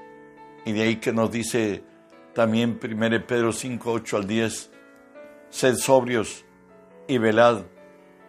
y 0.66 0.74
de 0.74 0.82
ahí 0.82 0.96
que 0.98 1.14
nos 1.14 1.32
dice 1.32 1.84
también 2.34 2.80
1 2.84 3.26
Pedro 3.26 3.54
5, 3.54 3.92
8 3.92 4.18
al 4.18 4.28
10, 4.28 4.72
sed 5.50 5.76
sobrios 5.76 6.46
y 7.10 7.18
velad, 7.18 7.64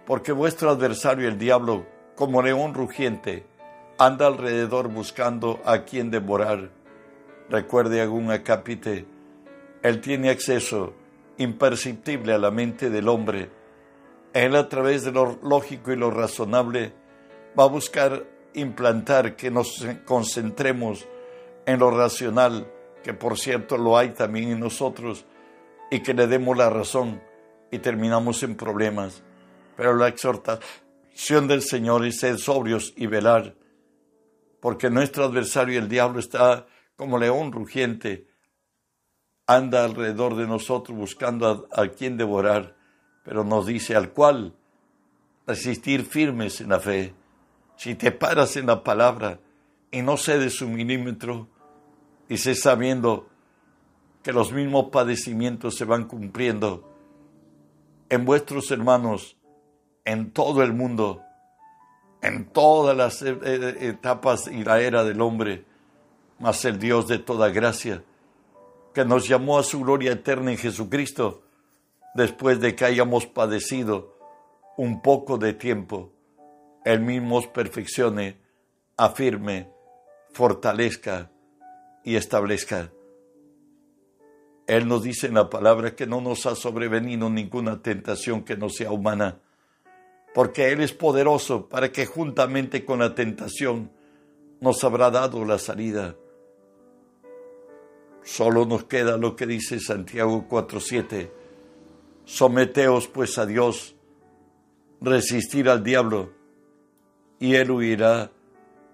porque 0.07 0.33
vuestro 0.33 0.71
adversario 0.71 1.29
el 1.29 1.39
diablo, 1.39 1.87
como 2.17 2.41
león 2.41 2.73
rugiente, 2.73 3.45
anda 3.99 4.27
alrededor 4.27 4.89
buscando 4.89 5.61
a 5.67 5.85
quien 5.85 6.11
devorar. 6.11 6.71
Recuerde 7.51 8.01
algún 8.01 8.31
acápite, 8.31 9.05
él 9.83 10.01
tiene 10.01 10.31
acceso 10.31 10.95
imperceptible 11.37 12.33
a 12.33 12.39
la 12.39 12.51
mente 12.51 12.89
del 12.89 13.09
hombre. 13.09 13.51
Él 14.33 14.57
a 14.57 14.67
través 14.71 15.05
de 15.05 15.13
lo 15.13 15.39
lógico 15.43 15.93
y 15.93 15.97
lo 15.97 16.11
razonable 16.11 16.95
va 17.59 17.65
a 17.65 17.69
buscar 17.69 18.25
implantar 18.55 19.37
que 19.37 19.51
nos 19.51 19.87
concentremos 20.07 21.07
en 21.67 21.81
lo 21.81 21.91
racional, 21.91 22.67
que 23.03 23.13
por 23.13 23.39
cierto 23.39 23.77
lo 23.77 23.99
hay 23.99 24.11
también 24.11 24.53
en 24.53 24.61
nosotros, 24.61 25.27
y 25.91 26.01
que 26.01 26.15
le 26.15 26.27
demos 26.27 26.57
la 26.57 26.71
razón 26.71 27.21
y 27.71 27.79
terminamos 27.79 28.43
en 28.43 28.57
problemas. 28.57 29.23
Pero 29.77 29.95
la 29.95 30.09
exhortación 30.09 31.49
del 31.49 31.62
Señor 31.62 32.05
es 32.05 32.21
ser 32.21 32.39
sobrios 32.39 32.93
y 32.97 33.07
velar 33.07 33.55
porque 34.61 34.91
nuestro 34.91 35.25
adversario, 35.25 35.79
el 35.79 35.89
diablo, 35.89 36.21
está 36.21 36.67
como 36.97 37.19
león 37.19 37.50
rugiente, 37.50 38.29
anda 39.47 39.85
alrededor 39.85 40.37
de 40.37 40.47
nosotros 40.47 40.97
buscando 40.97 41.67
a, 41.73 41.89
quien 41.89 42.17
devorar, 42.17 42.77
pero 43.25 43.43
nos 43.43 43.67
dice 43.67 43.97
al 43.97 44.12
cual 44.12 44.55
resistir 45.47 46.05
firmes 46.05 46.61
en 46.61 46.69
la 46.69 46.79
fe. 46.79 47.15
Si 47.77 47.95
te 47.95 48.12
paras 48.12 48.57
en 48.57 48.67
la 48.67 48.85
palabra 48.85 49.41
y 49.91 50.03
no 50.03 50.19
cedes 50.19 50.61
un 50.61 50.75
milímetro, 50.75 51.49
dices 52.29 52.61
sabiendo 52.61 53.29
que 54.23 54.33
los 54.33 54.53
mismos 54.53 54.91
padecimientos 54.93 55.77
se 55.77 55.87
van 55.87 56.05
cumpliendo 56.05 56.87
en 58.11 58.25
vuestros 58.26 58.71
hermanos 58.71 59.37
en 60.05 60.33
todo 60.33 60.62
el 60.62 60.75
mundo 60.75 61.23
en 62.23 62.47
todas 62.47 62.97
las 62.97 63.23
e, 63.23 63.31
e, 63.43 63.88
etapas 63.88 64.47
y 64.47 64.64
la 64.64 64.81
era 64.81 65.05
del 65.05 65.21
hombre, 65.21 65.64
mas 66.38 66.64
el 66.64 66.79
Dios 66.79 67.09
de 67.09 67.19
toda 67.19 67.49
gracia, 67.50 68.02
que 68.95 69.05
nos 69.05 69.29
llamó 69.29 69.59
a 69.59 69.62
su 69.62 69.81
gloria 69.81 70.12
eterna 70.12 70.50
en 70.50 70.59
Jesucristo, 70.59 71.43
después 72.14 72.61
de 72.61 72.75
que 72.75 72.85
hayamos 72.85 73.26
padecido 73.26 74.17
un 74.76 75.00
poco 75.00 75.38
de 75.38 75.52
tiempo, 75.52 76.12
Él 76.85 77.00
mismo 77.00 77.37
os 77.37 77.47
perfeccione, 77.47 78.38
afirme, 78.97 79.71
fortalezca 80.33 81.31
y 82.05 82.17
establezca. 82.17 82.90
Él 84.71 84.87
nos 84.87 85.03
dice 85.03 85.27
en 85.27 85.35
la 85.35 85.50
palabra 85.50 85.97
que 85.97 86.07
no 86.07 86.21
nos 86.21 86.47
ha 86.47 86.55
sobrevenido 86.55 87.29
ninguna 87.29 87.83
tentación 87.83 88.45
que 88.45 88.57
no 88.57 88.69
sea 88.69 88.93
humana, 88.93 89.41
porque 90.33 90.71
Él 90.71 90.81
es 90.81 90.93
poderoso 90.93 91.69
para 91.69 91.91
que 91.91 92.07
juntamente 92.07 92.85
con 92.85 93.00
la 93.00 93.12
tentación 93.12 93.91
nos 94.61 94.85
habrá 94.85 95.11
dado 95.11 95.45
la 95.45 95.59
salida. 95.59 96.15
Solo 98.23 98.65
nos 98.65 98.85
queda 98.85 99.17
lo 99.17 99.35
que 99.35 99.45
dice 99.45 99.81
Santiago 99.81 100.47
4:7. 100.49 101.33
Someteos 102.25 103.09
pues 103.09 103.39
a 103.39 103.47
Dios, 103.47 103.97
resistir 105.00 105.69
al 105.69 105.83
diablo, 105.83 106.31
y 107.41 107.57
Él 107.57 107.73
huirá 107.73 108.31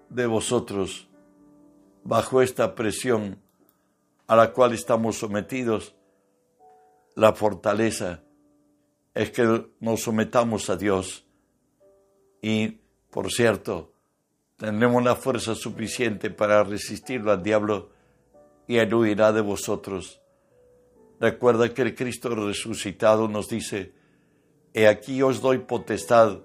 de 0.09 0.25
vosotros. 0.25 1.07
Bajo 2.03 2.41
esta 2.41 2.73
presión 2.73 3.43
a 4.27 4.35
la 4.35 4.51
cual 4.51 4.73
estamos 4.73 5.17
sometidos, 5.17 5.95
la 7.15 7.33
fortaleza 7.33 8.23
es 9.13 9.31
que 9.31 9.65
nos 9.79 10.01
sometamos 10.01 10.69
a 10.69 10.75
Dios 10.75 11.25
y, 12.41 12.79
por 13.09 13.31
cierto, 13.31 13.93
tendremos 14.57 15.03
la 15.03 15.15
fuerza 15.15 15.55
suficiente 15.55 16.29
para 16.29 16.63
resistirlo 16.63 17.31
al 17.31 17.41
diablo 17.41 17.89
y 18.67 18.77
él 18.77 18.93
huirá 18.93 19.31
de 19.31 19.41
vosotros. 19.41 20.21
Recuerda 21.19 21.73
que 21.73 21.81
el 21.81 21.95
Cristo 21.95 22.29
resucitado 22.29 23.27
nos 23.27 23.47
dice, 23.47 23.95
He 24.73 24.87
aquí 24.87 25.23
os 25.23 25.41
doy 25.41 25.59
potestad 25.59 26.41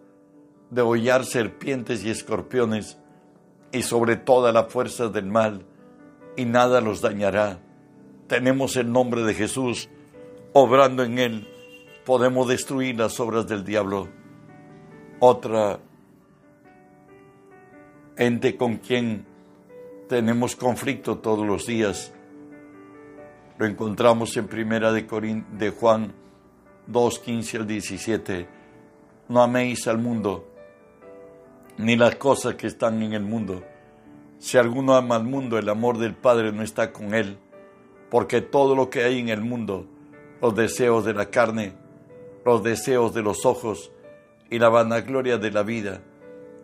de 0.71 0.81
hollar 0.81 1.27
serpientes 1.27 2.03
y 2.05 2.11
escorpiones 2.11 2.97
y 3.73 3.83
sobre 3.83 4.17
toda 4.17 4.53
la 4.53 4.65
fuerza 4.65 5.09
del 5.09 5.27
mal, 5.27 5.67
y 6.37 6.47
nada 6.47 6.81
los 6.81 7.03
dañará. 7.03 7.61
Tenemos 8.26 8.76
el 8.76 8.91
nombre 8.91 9.23
de 9.23 9.35
Jesús, 9.35 9.88
obrando 10.52 11.02
en 11.02 11.19
él, 11.19 11.49
podemos 12.05 12.49
destruir 12.49 12.99
las 12.99 13.21
obras 13.21 13.47
del 13.47 13.64
diablo 13.64 14.09
otra 15.25 15.79
ente 18.17 18.57
con 18.57 18.79
quien 18.79 19.25
tenemos 20.09 20.57
conflicto 20.57 21.19
todos 21.19 21.47
los 21.47 21.64
días. 21.64 22.12
Lo 23.57 23.67
encontramos 23.67 24.37
en 24.37 24.49
Primera 24.49 24.91
de, 24.91 25.45
de 25.52 25.71
Juan 25.71 26.12
2, 26.88 27.19
15 27.21 27.57
al 27.59 27.67
17. 27.69 28.49
No 29.29 29.43
améis 29.45 29.87
al 29.87 29.99
mundo, 29.99 30.52
ni 31.79 31.95
las 31.95 32.17
cosas 32.17 32.57
que 32.57 32.67
están 32.67 33.00
en 33.00 33.12
el 33.12 33.23
mundo. 33.23 33.62
Si 34.41 34.59
alguno 34.59 34.97
ama 34.97 35.14
al 35.14 35.25
mundo, 35.25 35.57
el 35.57 35.69
amor 35.69 35.99
del 35.99 36.17
Padre 36.17 36.50
no 36.50 36.64
está 36.64 36.93
con 36.93 37.14
él, 37.14 37.38
porque 38.12 38.42
todo 38.42 38.76
lo 38.76 38.90
que 38.90 39.04
hay 39.04 39.21
en 39.21 39.31
el 39.31 39.40
mundo, 39.40 39.87
los 40.42 40.54
deseos 40.54 41.07
de 41.07 41.14
la 41.14 41.31
carne, 41.31 41.73
los 42.45 42.62
deseos 42.62 43.14
de 43.14 43.23
los 43.23 43.47
ojos, 43.47 43.90
y 44.50 44.59
la 44.59 44.69
vanagloria 44.69 45.38
de 45.38 45.50
la 45.50 45.62
vida 45.62 46.02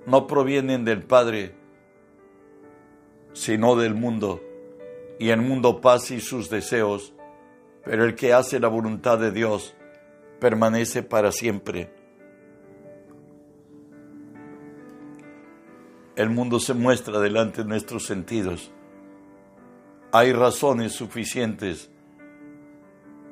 no 0.04 0.26
provienen 0.26 0.84
del 0.84 1.04
Padre, 1.04 1.54
sino 3.32 3.76
del 3.76 3.94
mundo. 3.94 4.42
Y 5.18 5.30
el 5.30 5.40
mundo 5.40 5.80
pasa 5.80 6.12
y 6.12 6.20
sus 6.20 6.50
deseos, 6.50 7.14
pero 7.82 8.04
el 8.04 8.14
que 8.14 8.34
hace 8.34 8.60
la 8.60 8.68
voluntad 8.68 9.18
de 9.18 9.32
Dios 9.32 9.74
permanece 10.40 11.02
para 11.02 11.32
siempre. 11.32 11.90
El 16.14 16.28
mundo 16.28 16.60
se 16.60 16.74
muestra 16.74 17.18
delante 17.20 17.62
de 17.62 17.68
nuestros 17.70 18.04
sentidos. 18.04 18.70
Hay 20.12 20.32
razones 20.32 20.92
suficientes 20.92 21.90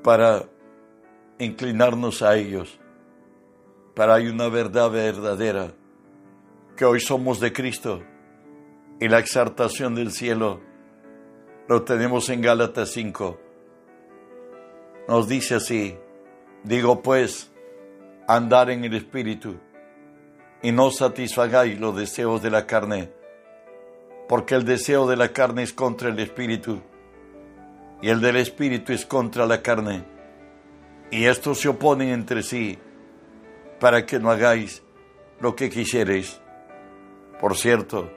para 0.02 0.44
inclinarnos 1.38 2.22
a 2.22 2.36
ellos 2.36 2.78
pero 3.96 4.12
hay 4.12 4.28
una 4.28 4.48
verdad 4.48 4.90
verdadera, 4.90 5.72
que 6.76 6.84
hoy 6.84 7.00
somos 7.00 7.40
de 7.40 7.50
Cristo 7.50 8.02
y 9.00 9.08
la 9.08 9.18
exaltación 9.18 9.94
del 9.94 10.12
cielo 10.12 10.60
lo 11.66 11.82
tenemos 11.82 12.28
en 12.28 12.42
Gálatas 12.42 12.90
5. 12.90 13.40
nos 15.08 15.28
dice 15.28 15.54
así, 15.54 15.96
digo 16.62 17.00
pues, 17.00 17.50
andar 18.28 18.68
en 18.68 18.84
el 18.84 18.94
Espíritu 18.94 19.56
y 20.62 20.72
no 20.72 20.90
satisfagáis 20.90 21.80
los 21.80 21.96
deseos 21.96 22.42
de 22.42 22.50
la 22.50 22.66
carne, 22.66 23.10
porque 24.28 24.54
el 24.54 24.64
deseo 24.64 25.06
de 25.06 25.16
la 25.16 25.28
carne 25.28 25.62
es 25.62 25.72
contra 25.72 26.08
el 26.08 26.18
Espíritu 26.18 26.80
y 28.02 28.08
el 28.10 28.20
del 28.20 28.36
Espíritu 28.36 28.92
es 28.92 29.06
contra 29.06 29.46
la 29.46 29.62
carne, 29.62 30.04
y 31.10 31.24
estos 31.24 31.60
se 31.60 31.68
oponen 31.68 32.10
entre 32.10 32.42
sí 32.42 32.78
para 33.80 34.04
que 34.04 34.18
no 34.18 34.30
hagáis 34.30 34.82
lo 35.40 35.54
que 35.56 35.70
quisierais. 35.70 36.40
Por 37.40 37.56
cierto, 37.56 38.10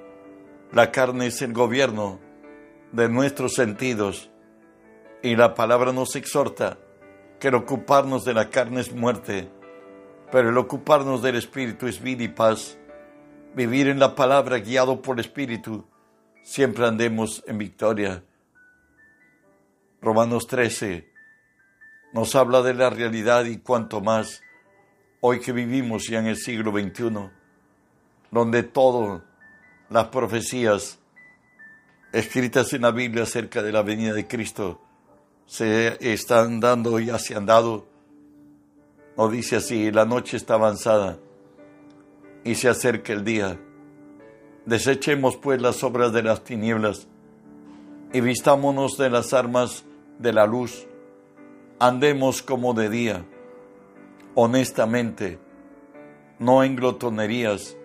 la 0.71 0.91
carne 0.91 1.27
es 1.27 1.41
el 1.41 1.53
gobierno 1.53 2.19
de 2.91 3.09
nuestros 3.09 3.53
sentidos 3.53 4.31
y 5.21 5.35
la 5.35 5.53
palabra 5.53 5.91
nos 5.91 6.15
exhorta 6.15 6.77
que 7.39 7.49
el 7.49 7.55
ocuparnos 7.55 8.25
de 8.25 8.33
la 8.33 8.49
carne 8.49 8.81
es 8.81 8.93
muerte, 8.93 9.49
pero 10.31 10.49
el 10.49 10.57
ocuparnos 10.57 11.21
del 11.21 11.35
Espíritu 11.35 11.87
es 11.87 12.01
vida 12.01 12.23
y 12.23 12.29
paz. 12.29 12.77
Vivir 13.55 13.87
en 13.87 13.99
la 13.99 14.15
palabra 14.15 14.59
guiado 14.59 15.01
por 15.01 15.15
el 15.15 15.25
Espíritu, 15.25 15.85
siempre 16.43 16.85
andemos 16.85 17.43
en 17.47 17.57
victoria. 17.57 18.23
Romanos 20.01 20.47
13 20.47 21.09
nos 22.13 22.35
habla 22.35 22.61
de 22.61 22.73
la 22.73 22.89
realidad 22.89 23.45
y 23.45 23.57
cuanto 23.57 24.01
más 24.01 24.41
hoy 25.21 25.39
que 25.39 25.51
vivimos 25.51 26.07
ya 26.07 26.19
en 26.19 26.27
el 26.27 26.37
siglo 26.37 26.71
XXI, 26.71 27.29
donde 28.31 28.63
todas 28.63 29.21
las 29.89 30.07
profecías 30.07 30.99
escritas 32.11 32.73
en 32.73 32.83
la 32.83 32.91
Biblia 32.91 33.23
acerca 33.23 33.61
de 33.61 33.71
la 33.71 33.83
venida 33.83 34.13
de 34.13 34.27
Cristo 34.27 34.81
se 35.45 35.97
están 36.13 36.59
dando 36.59 36.99
y 36.99 37.07
ya 37.07 37.19
se 37.19 37.35
han 37.35 37.45
dado. 37.45 37.87
Nos 39.17 39.31
dice 39.31 39.57
así, 39.57 39.91
la 39.91 40.05
noche 40.05 40.37
está 40.37 40.53
avanzada 40.53 41.19
y 42.43 42.55
se 42.55 42.69
acerca 42.69 43.13
el 43.13 43.23
día. 43.23 43.59
Desechemos 44.69 45.35
pues 45.35 45.59
las 45.59 45.83
obras 45.83 46.13
de 46.13 46.21
las 46.21 46.43
tinieblas 46.43 47.07
y 48.13 48.21
vistámonos 48.21 48.99
de 48.99 49.09
las 49.09 49.33
armas 49.33 49.83
de 50.19 50.31
la 50.31 50.45
luz. 50.45 50.85
Andemos 51.79 52.43
como 52.43 52.75
de 52.75 52.87
día, 52.87 53.25
honestamente, 54.35 55.39
no 56.37 56.63
en 56.63 56.75
glotonerías 56.75 57.77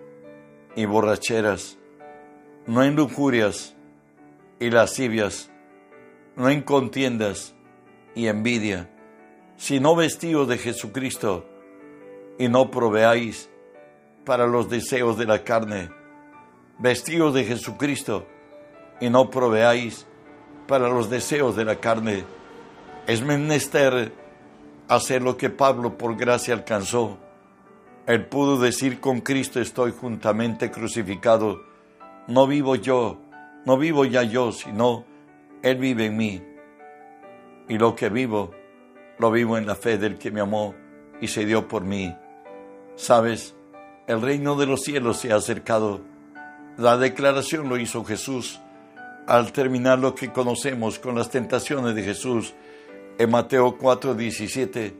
y 0.75 0.85
borracheras, 0.85 1.79
no 2.67 2.83
en 2.83 2.95
lujurias 2.95 3.75
y 4.59 4.69
lascivias, 4.69 5.49
no 6.35 6.51
en 6.51 6.61
contiendas 6.61 7.55
y 8.13 8.27
envidia, 8.27 8.91
sino 9.57 9.95
vestidos 9.95 10.47
de 10.47 10.59
Jesucristo, 10.59 11.49
y 12.37 12.47
no 12.47 12.69
proveáis 12.69 13.49
para 14.23 14.45
los 14.45 14.69
deseos 14.69 15.17
de 15.17 15.25
la 15.25 15.43
carne, 15.43 16.04
vestidos 16.79 17.33
de 17.33 17.45
Jesucristo, 17.45 18.25
y 18.99 19.09
no 19.09 19.29
proveáis 19.29 20.07
para 20.67 20.89
los 20.89 21.09
deseos 21.09 21.55
de 21.55 21.65
la 21.65 21.75
carne. 21.75 22.23
Es 23.07 23.21
menester 23.21 24.13
hacer 24.87 25.21
lo 25.21 25.37
que 25.37 25.49
Pablo 25.49 25.97
por 25.97 26.15
gracia 26.15 26.53
alcanzó. 26.53 27.17
Él 28.07 28.25
pudo 28.25 28.59
decir 28.59 28.99
con 28.99 29.21
Cristo 29.21 29.59
estoy 29.59 29.91
juntamente 29.91 30.71
crucificado. 30.71 31.61
No 32.27 32.47
vivo 32.47 32.75
yo, 32.75 33.19
no 33.65 33.77
vivo 33.77 34.05
ya 34.05 34.23
yo, 34.23 34.51
sino 34.51 35.05
Él 35.61 35.77
vive 35.77 36.05
en 36.05 36.17
mí 36.17 36.41
y 37.67 37.77
lo 37.77 37.95
que 37.95 38.09
vivo, 38.09 38.51
lo 39.17 39.31
vivo 39.31 39.57
en 39.57 39.65
la 39.65 39.75
fe 39.75 39.97
del 39.97 40.17
que 40.17 40.31
me 40.31 40.41
amó 40.41 40.75
y 41.21 41.27
se 41.27 41.45
dio 41.45 41.67
por 41.67 41.83
mí. 41.83 42.15
Sabes, 42.95 43.55
el 44.07 44.21
reino 44.21 44.55
de 44.55 44.67
los 44.67 44.81
cielos 44.81 45.17
se 45.17 45.31
ha 45.31 45.37
acercado. 45.37 46.01
La 46.77 46.97
declaración 46.97 47.69
lo 47.69 47.77
hizo 47.77 48.03
Jesús 48.03 48.59
al 49.27 49.53
terminar 49.53 49.97
lo 49.97 50.13
que 50.13 50.33
conocemos 50.33 50.99
con 50.99 51.15
las 51.15 51.29
tentaciones 51.29 51.95
de 51.95 52.03
Jesús 52.03 52.53
en 53.17 53.31
Mateo 53.31 53.77
4:17, 53.77 54.93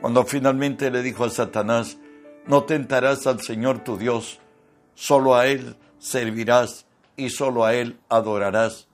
cuando 0.00 0.24
finalmente 0.24 0.90
le 0.90 1.02
dijo 1.02 1.24
a 1.24 1.30
Satanás, 1.30 1.98
no 2.46 2.64
tentarás 2.64 3.26
al 3.26 3.40
Señor 3.40 3.84
tu 3.84 3.98
Dios, 3.98 4.40
solo 4.94 5.36
a 5.36 5.46
Él 5.46 5.76
servirás 5.98 6.86
y 7.16 7.28
solo 7.28 7.64
a 7.64 7.74
Él 7.74 7.98
adorarás. 8.08 8.88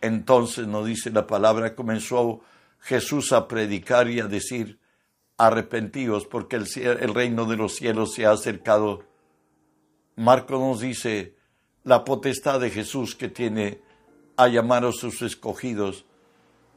Entonces, 0.00 0.66
nos 0.66 0.86
dice 0.86 1.10
la 1.10 1.26
palabra, 1.26 1.74
comenzó 1.74 2.40
Jesús 2.80 3.32
a 3.32 3.46
predicar 3.46 4.08
y 4.08 4.20
a 4.20 4.26
decir, 4.26 4.78
arrepentíos 5.38 6.26
porque 6.26 6.56
el, 6.56 6.66
el 6.76 7.14
reino 7.14 7.44
de 7.44 7.56
los 7.56 7.76
cielos 7.76 8.14
se 8.14 8.26
ha 8.26 8.32
acercado. 8.32 9.04
Marco 10.20 10.58
nos 10.58 10.80
dice 10.80 11.34
la 11.82 12.04
potestad 12.04 12.60
de 12.60 12.68
Jesús 12.68 13.16
que 13.16 13.28
tiene 13.28 13.80
a 14.36 14.48
llamar 14.48 14.84
a 14.84 14.92
sus 14.92 15.22
escogidos. 15.22 16.04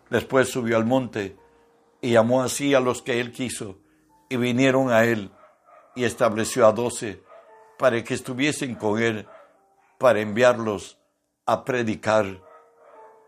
Después 0.10 0.48
subió 0.48 0.78
al 0.78 0.86
monte 0.86 1.36
y 2.00 2.12
llamó 2.14 2.42
así 2.42 2.74
a 2.74 2.80
los 2.80 3.02
que 3.02 3.20
él 3.20 3.34
quiso 3.34 3.80
y 4.30 4.38
vinieron 4.38 4.92
a 4.94 5.04
él 5.04 5.30
y 5.94 6.06
estableció 6.06 6.66
a 6.66 6.72
doce 6.72 7.22
para 7.78 8.02
que 8.02 8.14
estuviesen 8.14 8.76
con 8.76 9.04
él, 9.04 9.28
para 9.98 10.22
enviarlos 10.22 10.98
a 11.46 11.66
predicar 11.66 12.42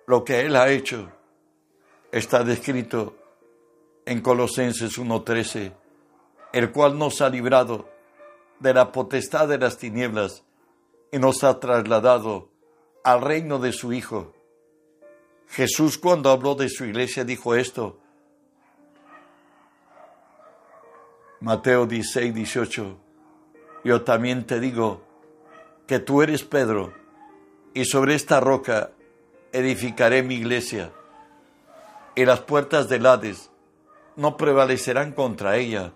lo 0.07 0.23
que 0.23 0.39
Él 0.45 0.55
ha 0.55 0.69
hecho 0.69 1.11
está 2.09 2.41
descrito 2.45 3.17
en 4.05 4.21
Colosenses 4.21 4.97
1.13, 4.97 5.73
el 6.53 6.71
cual 6.71 6.97
nos 6.97 7.19
ha 7.19 7.27
librado 7.27 7.94
de 8.59 8.73
la 8.73 8.91
potestad 8.91 9.47
de 9.47 9.57
las 9.57 9.77
tinieblas 9.77 10.43
y 11.11 11.19
nos 11.19 11.43
ha 11.43 11.59
trasladado 11.59 12.49
al 13.03 13.21
reino 13.21 13.59
de 13.59 13.71
su 13.71 13.93
Hijo. 13.93 14.33
Jesús 15.47 15.97
cuando 15.97 16.31
habló 16.31 16.55
de 16.55 16.69
su 16.69 16.85
iglesia 16.85 17.23
dijo 17.23 17.55
esto. 17.55 17.99
Mateo 21.39 21.85
16, 21.85 22.33
18. 22.33 22.97
Yo 23.83 24.01
también 24.01 24.47
te 24.47 24.59
digo 24.59 25.03
que 25.85 25.99
tú 25.99 26.21
eres 26.23 26.43
Pedro 26.43 26.93
y 27.73 27.85
sobre 27.85 28.15
esta 28.15 28.39
roca 28.39 28.91
edificaré 29.51 30.23
mi 30.23 30.35
iglesia, 30.35 30.91
y 32.15 32.25
las 32.25 32.41
puertas 32.41 32.89
del 32.89 33.05
Hades 33.05 33.51
no 34.15 34.37
prevalecerán 34.37 35.11
contra 35.11 35.57
ella. 35.57 35.93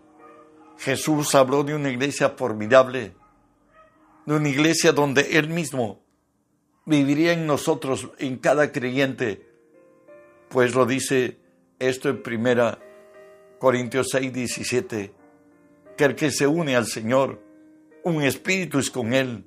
Jesús 0.80 1.36
habló 1.36 1.63
de 1.63 1.76
una 1.76 1.89
iglesia 1.89 2.30
formidable, 2.30 3.13
de 4.26 4.34
una 4.34 4.48
iglesia 4.48 4.94
donde 4.94 5.38
Él 5.38 5.50
mismo 5.50 6.02
viviría 6.86 7.34
en 7.34 7.46
nosotros, 7.46 8.10
en 8.18 8.38
cada 8.38 8.72
creyente, 8.72 9.46
pues 10.48 10.74
lo 10.74 10.86
dice 10.86 11.38
esto 11.80 12.08
en 12.08 12.24
primera 12.24 12.80
Corintios 13.60 14.08
6, 14.12 14.32
17, 14.32 15.13
que 15.98 16.04
el 16.06 16.15
que 16.15 16.32
se 16.32 16.48
une 16.48 16.78
al 16.78 16.88
Señor, 16.88 17.44
un 18.04 18.24
espíritu 18.24 18.80
es 18.80 18.89
con 18.89 19.13
Él. 19.13 19.46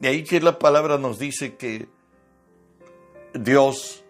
De 0.00 0.08
ahí 0.08 0.24
que 0.24 0.40
la 0.40 0.58
palabra 0.58 0.96
nos 0.96 1.18
dice 1.18 1.56
que 1.56 1.86
Dios, 3.34 4.04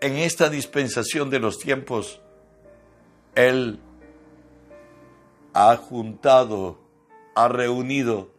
en 0.00 0.14
esta 0.14 0.48
dispensación 0.48 1.28
de 1.28 1.40
los 1.40 1.58
tiempos, 1.58 2.20
Él 3.34 3.80
ha 5.60 5.76
juntado, 5.76 6.78
ha 7.34 7.48
reunido 7.48 8.30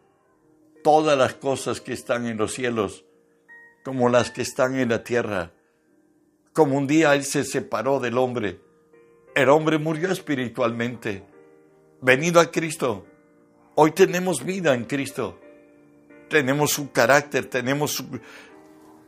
todas 0.82 1.18
las 1.18 1.34
cosas 1.34 1.82
que 1.82 1.92
están 1.92 2.24
en 2.26 2.38
los 2.38 2.54
cielos 2.54 3.04
como 3.84 4.08
las 4.08 4.30
que 4.30 4.40
están 4.40 4.74
en 4.78 4.88
la 4.88 5.04
tierra. 5.04 5.52
Como 6.54 6.78
un 6.78 6.86
día 6.86 7.14
Él 7.14 7.24
se 7.24 7.44
separó 7.44 8.00
del 8.00 8.16
hombre, 8.16 8.58
el 9.34 9.50
hombre 9.50 9.76
murió 9.76 10.10
espiritualmente. 10.10 11.22
Venido 12.00 12.40
a 12.40 12.50
Cristo, 12.50 13.04
hoy 13.74 13.90
tenemos 13.90 14.42
vida 14.42 14.72
en 14.72 14.86
Cristo. 14.86 15.38
Tenemos 16.30 16.70
su 16.70 16.90
carácter, 16.90 17.50
tenemos 17.50 17.90
su, 17.92 18.18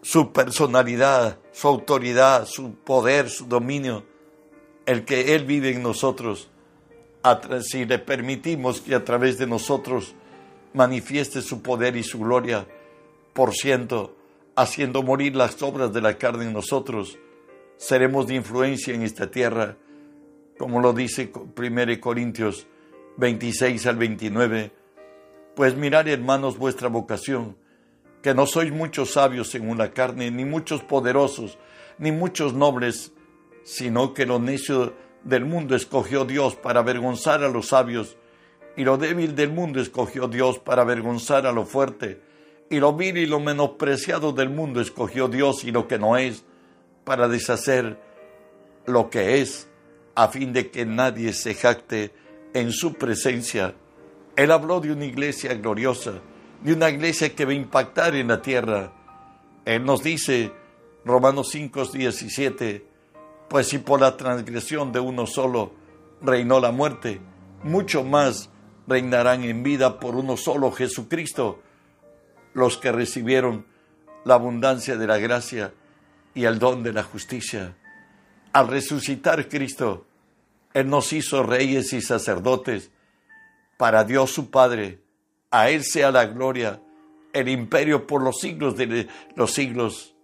su 0.03 0.33
personalidad, 0.35 1.38
su 1.51 1.66
autoridad, 1.66 2.44
su 2.44 2.75
poder, 2.75 3.31
su 3.31 3.46
dominio, 3.46 4.05
el 4.85 5.07
que 5.07 5.35
Él 5.35 5.46
vive 5.46 5.70
en 5.70 5.83
nosotros, 5.83 6.52
si 7.63 7.85
le 7.85 7.99
permitimos 7.99 8.81
que 8.81 8.95
a 8.95 9.05
través 9.05 9.39
de 9.39 9.47
nosotros 9.47 10.15
manifieste 10.75 11.43
su 11.43 11.63
poder 11.63 11.97
y 11.97 12.03
su 12.03 12.19
gloria, 12.19 12.67
por 13.33 13.55
ciento, 13.55 14.17
haciendo 14.57 15.03
morir 15.03 15.37
las 15.37 15.63
obras 15.63 15.93
de 15.93 16.01
la 16.01 16.19
carne 16.19 16.45
en 16.45 16.53
nosotros, 16.53 17.19
seremos 17.77 18.27
de 18.27 18.35
influencia 18.35 18.95
en 18.95 19.03
esta 19.03 19.31
tierra, 19.31 19.77
como 20.59 20.81
lo 20.81 20.93
dice 20.93 21.33
1 21.35 22.01
Corintios 22.01 22.67
26 23.17 23.87
al 23.87 23.97
29. 23.97 24.73
Pues 25.55 25.77
mirad, 25.77 26.09
hermanos, 26.09 26.59
vuestra 26.59 26.89
vocación 26.89 27.57
que 28.23 28.35
no 28.35 28.47
sois 28.47 28.73
muchos 28.73 29.13
sabios 29.13 29.51
según 29.51 29.79
la 29.79 29.93
carne, 29.93 30.31
ni 30.31 30.45
muchos 30.45 30.83
poderosos, 30.83 31.59
ni 31.99 32.13
muchos 32.13 32.55
nobles, 32.55 33.13
sino 33.65 34.15
que 34.15 34.27
lo 34.27 34.39
necio 34.39 34.95
del 35.25 35.45
mundo 35.45 35.75
escogió 35.75 36.25
Dios 36.25 36.57
para 36.57 36.81
avergonzar 36.81 37.43
a 37.45 37.49
los 37.49 37.69
sabios, 37.69 38.17
y 38.77 38.85
lo 38.85 38.97
débil 38.97 39.35
del 39.35 39.51
mundo 39.51 39.81
escogió 39.81 40.29
Dios 40.29 40.59
para 40.59 40.83
avergonzar 40.83 41.47
a 41.47 41.53
lo 41.53 41.65
fuerte, 41.65 42.21
y 42.71 42.81
lo 42.81 42.95
vil 42.95 43.19
y 43.19 43.27
lo 43.27 43.39
menospreciado 43.39 44.33
del 44.33 44.49
mundo 44.49 44.81
escogió 44.81 45.29
Dios 45.29 45.65
y 45.65 45.73
lo 45.73 45.87
que 45.87 45.99
no 45.99 46.17
es, 46.17 46.45
para 47.05 47.29
deshacer 47.29 47.99
lo 48.87 49.11
que 49.11 49.41
es, 49.41 49.69
a 50.15 50.29
fin 50.29 50.53
de 50.53 50.71
que 50.71 50.87
nadie 50.87 51.33
se 51.33 51.55
jacte 51.55 52.13
en 52.55 52.73
su 52.73 52.95
presencia. 52.95 53.75
Él 54.37 54.51
habló 54.51 54.81
de 54.81 54.93
una 54.93 55.05
iglesia 55.05 55.55
gloriosa, 55.55 56.15
de 56.63 56.73
una 56.73 56.91
iglesia 56.91 57.35
que 57.35 57.45
va 57.45 57.53
a 57.53 57.55
impactar 57.55 58.15
en 58.15 58.29
la 58.29 58.41
tierra. 58.41 58.93
Él 59.65 59.85
nos 59.85 60.03
dice, 60.03 60.53
Romanos 61.05 61.51
5, 61.51 61.87
17, 61.87 62.92
pues 63.53 63.69
si 63.69 63.77
por 63.77 64.01
la 64.01 64.17
transgresión 64.17 64.93
de 64.93 65.01
uno 65.01 65.27
solo 65.27 65.75
reinó 66.23 66.59
la 66.59 66.73
muerte, 66.73 67.21
mucho 67.62 68.03
más 68.03 68.49
reinarán 68.87 69.45
en 69.45 69.62
vida 69.62 70.01
por 70.01 70.17
uno 70.17 70.38
solo 70.38 70.73
Jesucristo 70.73 71.61
los 72.55 72.79
que 72.79 72.91
recibieron 72.91 73.67
la 74.25 74.37
abundancia 74.37 74.97
de 74.97 75.07
la 75.07 75.19
gracia 75.19 75.75
y 76.35 76.45
el 76.45 76.59
don 76.59 76.83
de 76.83 76.95
la 76.95 77.03
justicia. 77.03 77.77
Al 78.55 78.69
resucitar 78.69 79.47
Cristo, 79.51 80.07
Él 80.73 80.88
nos 80.88 81.12
hizo 81.12 81.43
reyes 81.43 81.93
y 81.93 82.01
sacerdotes 82.01 82.91
para 83.77 84.05
Dios 84.05 84.31
su 84.31 84.51
Padre. 84.51 85.03
A 85.51 85.69
Él 85.69 85.85
sea 85.85 86.11
la 86.11 86.25
gloria, 86.25 86.81
el 87.35 87.51
imperio 87.51 88.07
por 88.07 88.23
los 88.23 88.41
siglos 88.41 88.79
de 88.79 89.09
los 89.37 89.53
siglos. 89.53 90.15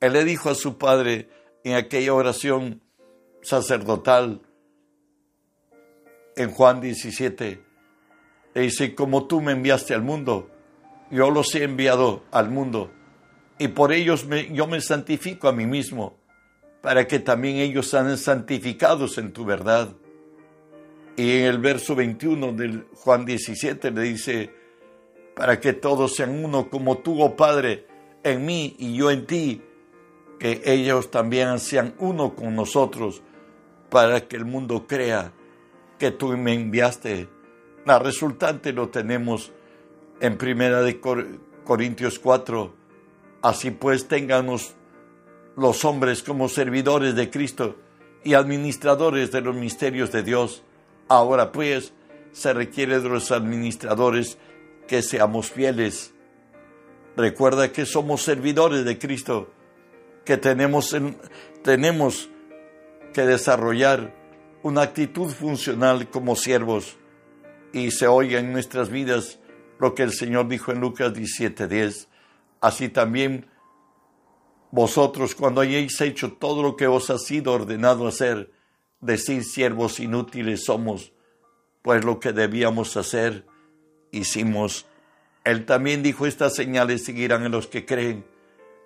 Él 0.00 0.14
le 0.14 0.24
dijo 0.24 0.50
a 0.50 0.56
su 0.56 0.78
Padre 0.78 1.28
en 1.66 1.74
aquella 1.74 2.14
oración 2.14 2.80
sacerdotal 3.42 4.40
en 6.36 6.52
Juan 6.52 6.80
17, 6.80 7.60
le 8.54 8.60
dice, 8.60 8.94
como 8.94 9.26
tú 9.26 9.40
me 9.40 9.50
enviaste 9.50 9.92
al 9.92 10.02
mundo, 10.02 10.48
yo 11.10 11.28
los 11.32 11.52
he 11.56 11.64
enviado 11.64 12.22
al 12.30 12.50
mundo 12.50 12.92
y 13.58 13.66
por 13.66 13.92
ellos 13.92 14.28
yo 14.52 14.68
me 14.68 14.80
santifico 14.80 15.48
a 15.48 15.52
mí 15.52 15.66
mismo, 15.66 16.16
para 16.82 17.08
que 17.08 17.18
también 17.18 17.56
ellos 17.56 17.88
sean 17.88 18.16
santificados 18.16 19.18
en 19.18 19.32
tu 19.32 19.44
verdad. 19.44 19.88
Y 21.16 21.38
en 21.38 21.46
el 21.46 21.58
verso 21.58 21.96
21 21.96 22.52
del 22.52 22.86
Juan 22.94 23.24
17 23.24 23.90
le 23.90 24.02
dice, 24.02 24.54
para 25.34 25.58
que 25.58 25.72
todos 25.72 26.14
sean 26.14 26.44
uno 26.44 26.70
como 26.70 26.98
tú, 26.98 27.20
oh 27.20 27.34
Padre, 27.34 27.88
en 28.22 28.46
mí 28.46 28.76
y 28.78 28.94
yo 28.94 29.10
en 29.10 29.26
ti, 29.26 29.62
que 30.38 30.62
ellos 30.64 31.10
también 31.10 31.58
sean 31.58 31.94
uno 31.98 32.34
con 32.34 32.54
nosotros, 32.54 33.22
para 33.90 34.26
que 34.28 34.36
el 34.36 34.44
mundo 34.44 34.86
crea 34.86 35.32
que 35.98 36.10
tú 36.10 36.36
me 36.36 36.54
enviaste. 36.54 37.28
La 37.84 37.98
resultante 37.98 38.72
lo 38.72 38.88
tenemos 38.88 39.52
en 40.20 40.36
Primera 40.36 40.82
de 40.82 41.00
Corintios 41.64 42.18
4, 42.18 42.74
así 43.42 43.70
pues 43.70 44.08
ténganos 44.08 44.74
los 45.56 45.84
hombres 45.84 46.22
como 46.22 46.48
servidores 46.48 47.14
de 47.14 47.30
Cristo 47.30 47.76
y 48.24 48.34
administradores 48.34 49.30
de 49.30 49.40
los 49.40 49.54
misterios 49.54 50.12
de 50.12 50.22
Dios. 50.22 50.62
Ahora 51.08 51.52
pues 51.52 51.92
se 52.32 52.52
requiere 52.52 53.00
de 53.00 53.08
los 53.08 53.30
administradores 53.30 54.36
que 54.86 55.02
seamos 55.02 55.50
fieles. 55.50 56.12
Recuerda 57.16 57.72
que 57.72 57.86
somos 57.86 58.22
servidores 58.22 58.84
de 58.84 58.98
Cristo, 58.98 59.48
que 60.26 60.36
tenemos, 60.36 60.94
tenemos 61.62 62.28
que 63.14 63.22
desarrollar 63.22 64.14
una 64.62 64.82
actitud 64.82 65.30
funcional 65.30 66.10
como 66.10 66.36
siervos 66.36 66.98
y 67.72 67.92
se 67.92 68.08
oiga 68.08 68.40
en 68.40 68.52
nuestras 68.52 68.90
vidas 68.90 69.38
lo 69.78 69.94
que 69.94 70.02
el 70.02 70.12
Señor 70.12 70.48
dijo 70.48 70.72
en 70.72 70.80
Lucas 70.80 71.14
17:10. 71.14 72.08
Así 72.60 72.88
también 72.88 73.46
vosotros, 74.70 75.34
cuando 75.34 75.60
hayáis 75.60 76.00
hecho 76.00 76.32
todo 76.32 76.62
lo 76.62 76.76
que 76.76 76.88
os 76.88 77.08
ha 77.10 77.18
sido 77.18 77.52
ordenado 77.52 78.06
hacer, 78.08 78.50
decir 79.00 79.44
siervos 79.44 80.00
inútiles 80.00 80.64
somos, 80.64 81.12
pues 81.82 82.04
lo 82.04 82.18
que 82.18 82.32
debíamos 82.32 82.96
hacer, 82.96 83.46
hicimos. 84.10 84.86
Él 85.44 85.64
también 85.64 86.02
dijo, 86.02 86.26
estas 86.26 86.56
señales 86.56 87.04
seguirán 87.04 87.44
en 87.44 87.52
los 87.52 87.68
que 87.68 87.86
creen. 87.86 88.24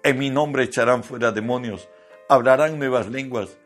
En 0.03 0.19
mi 0.19 0.31
nombre 0.31 0.65
echarán 0.65 1.05
fuera 1.05 1.33
demonios, 1.33 1.89
hablarán 2.29 2.79
nuevas 2.79 3.09
lenguas, 3.09 3.59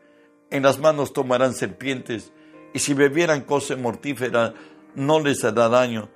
en 0.49 0.63
las 0.63 0.79
manos 0.79 1.13
tomarán 1.13 1.53
serpientes, 1.53 2.31
y 2.73 2.79
si 2.79 2.93
bebieran 2.93 3.41
cosa 3.41 3.75
mortífera, 3.75 4.53
no 4.95 5.19
les 5.19 5.43
hará 5.43 5.69
daño 5.69 6.09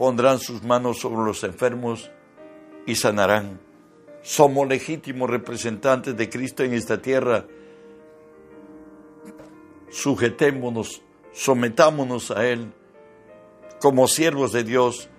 pondrán 0.00 0.38
sus 0.38 0.62
manos 0.62 0.98
sobre 1.00 1.26
los 1.26 1.44
enfermos 1.44 2.10
y 2.86 2.94
sanarán. 2.94 3.60
Somos 4.22 4.66
legítimos 4.66 5.28
representantes 5.28 6.16
de 6.16 6.30
Cristo 6.30 6.64
en 6.64 6.72
esta 6.72 7.02
tierra. 7.02 7.44
Sujetémonos, 9.90 11.02
sometámonos 11.32 12.30
a 12.30 12.46
Él 12.46 12.72
como 13.78 14.08
siervos 14.08 14.52
de 14.52 14.64
Dios. 14.64 15.10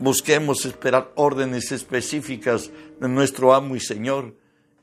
Busquemos 0.00 0.64
esperar 0.64 1.10
órdenes 1.16 1.72
específicas 1.72 2.70
de 3.00 3.08
nuestro 3.08 3.54
amo 3.54 3.76
y 3.76 3.80
Señor 3.80 4.34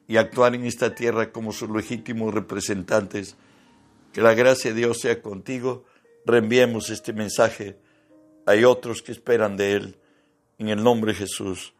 y 0.07 0.17
actuar 0.17 0.55
en 0.55 0.65
esta 0.65 0.93
tierra 0.93 1.31
como 1.31 1.51
sus 1.51 1.69
legítimos 1.69 2.33
representantes. 2.33 3.35
Que 4.13 4.21
la 4.21 4.33
gracia 4.33 4.71
de 4.73 4.79
Dios 4.79 4.99
sea 4.99 5.21
contigo. 5.21 5.85
Reenviemos 6.25 6.89
este 6.89 7.13
mensaje 7.13 7.77
hay 8.45 8.63
otros 8.63 9.01
que 9.01 9.11
esperan 9.11 9.57
de 9.57 9.73
Él. 9.73 9.97
En 10.57 10.69
el 10.69 10.83
nombre 10.83 11.11
de 11.11 11.19
Jesús. 11.19 11.73